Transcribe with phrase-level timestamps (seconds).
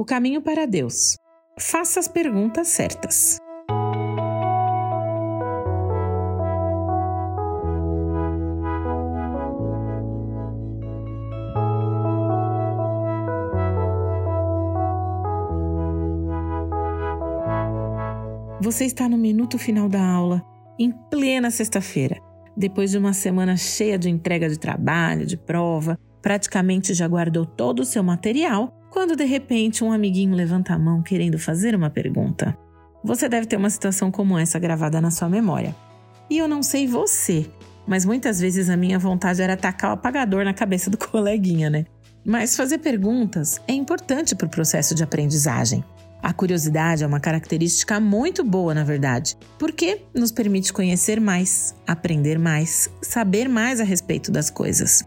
[0.00, 1.18] O caminho para Deus.
[1.58, 3.36] Faça as perguntas certas.
[18.62, 20.42] Você está no minuto final da aula,
[20.78, 22.16] em plena sexta-feira,
[22.56, 27.80] depois de uma semana cheia de entrega de trabalho, de prova, praticamente já guardou todo
[27.80, 32.56] o seu material, quando de repente um amiguinho levanta a mão querendo fazer uma pergunta.
[33.02, 35.74] Você deve ter uma situação como essa gravada na sua memória.
[36.28, 37.48] E eu não sei você,
[37.86, 41.86] mas muitas vezes a minha vontade era tacar o apagador na cabeça do coleguinha, né?
[42.24, 45.82] Mas fazer perguntas é importante para o processo de aprendizagem.
[46.22, 52.38] A curiosidade é uma característica muito boa, na verdade, porque nos permite conhecer mais, aprender
[52.38, 55.02] mais, saber mais a respeito das coisas.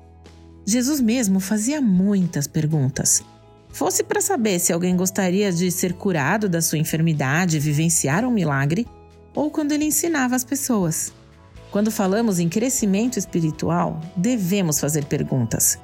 [0.65, 3.23] Jesus mesmo fazia muitas perguntas.
[3.73, 8.87] Fosse para saber se alguém gostaria de ser curado da sua enfermidade, vivenciar um milagre,
[9.33, 11.11] ou quando ele ensinava as pessoas.
[11.71, 15.79] Quando falamos em crescimento espiritual, devemos fazer perguntas,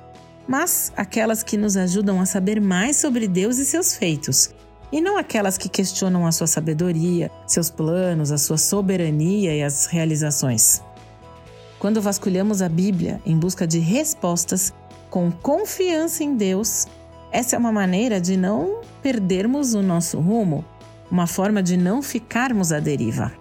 [0.48, 4.52] mas aquelas que nos ajudam a saber mais sobre Deus e seus feitos,
[4.92, 9.88] e não aquelas que questionam a sua sabedoria, seus planos, a sua soberania e as
[9.88, 10.84] realizações.
[11.80, 14.72] Quando vasculhamos a Bíblia em busca de respostas
[15.10, 16.86] com confiança em Deus,
[17.32, 20.66] essa é uma maneira de não perdermos o nosso rumo,
[21.12, 23.32] uma forma de não ficarmos à deriva.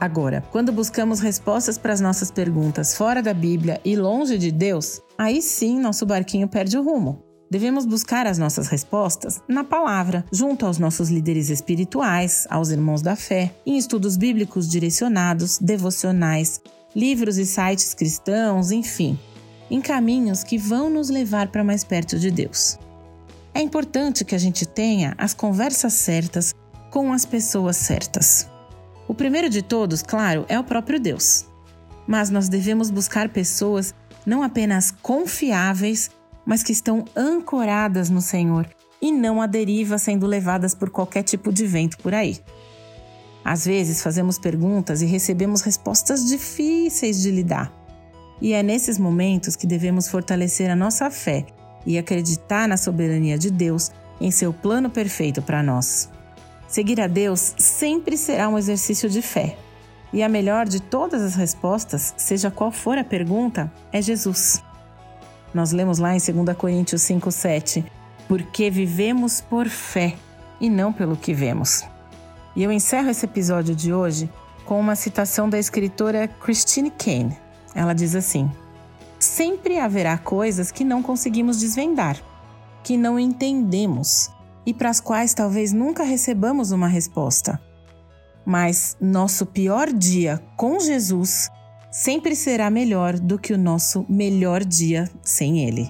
[0.00, 5.00] Agora, quando buscamos respostas para as nossas perguntas fora da Bíblia e longe de Deus,
[5.16, 7.22] aí sim nosso barquinho perde o rumo.
[7.48, 13.14] Devemos buscar as nossas respostas na palavra, junto aos nossos líderes espirituais, aos irmãos da
[13.14, 16.60] fé, em estudos bíblicos direcionados, devocionais,
[16.96, 19.18] livros e sites cristãos, enfim,
[19.70, 22.78] em caminhos que vão nos levar para mais perto de Deus.
[23.54, 26.54] É importante que a gente tenha as conversas certas
[26.90, 28.48] com as pessoas certas.
[29.06, 31.44] O primeiro de todos, claro, é o próprio Deus.
[32.06, 33.94] Mas nós devemos buscar pessoas
[34.24, 36.10] não apenas confiáveis,
[36.46, 38.66] mas que estão ancoradas no Senhor
[39.00, 42.40] e não à deriva sendo levadas por qualquer tipo de vento por aí.
[43.44, 47.70] Às vezes fazemos perguntas e recebemos respostas difíceis de lidar.
[48.40, 51.46] E é nesses momentos que devemos fortalecer a nossa fé
[51.86, 56.08] e acreditar na soberania de Deus em seu plano perfeito para nós.
[56.68, 59.56] Seguir a Deus sempre será um exercício de fé.
[60.12, 64.62] E a melhor de todas as respostas, seja qual for a pergunta, é Jesus.
[65.52, 67.84] Nós lemos lá em 2 Coríntios 5,7:
[68.28, 70.14] Porque vivemos por fé
[70.60, 71.84] e não pelo que vemos.
[72.54, 74.30] E eu encerro esse episódio de hoje
[74.64, 77.36] com uma citação da escritora Christine Kane.
[77.74, 78.50] Ela diz assim:
[79.22, 82.20] Sempre haverá coisas que não conseguimos desvendar,
[82.82, 84.28] que não entendemos
[84.66, 87.62] e para as quais talvez nunca recebamos uma resposta.
[88.44, 91.48] Mas nosso pior dia com Jesus
[91.88, 95.88] sempre será melhor do que o nosso melhor dia sem Ele.